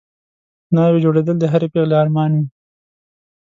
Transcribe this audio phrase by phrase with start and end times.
[0.75, 2.45] ناوې جوړېدل د هرې پېغلې ارمان وي